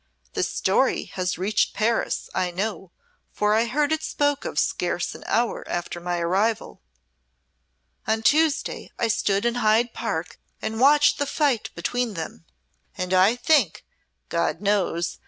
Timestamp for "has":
1.13-1.37